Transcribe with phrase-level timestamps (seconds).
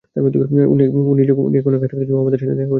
[0.15, 1.57] Tony
[1.59, 2.65] এখন একা থাকতে চায়, ও আমাদের সাথে দেখা করতে চায় না।